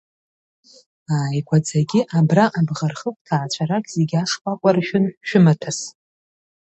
[1.15, 5.79] Ааигәаӡагьы абра Абӷархықә ҭаацәарак зегь ашкәакәа ршәын шәымаҭәас.